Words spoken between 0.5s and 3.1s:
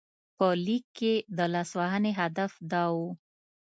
لیک کې د لاسوهنې هدف دا و.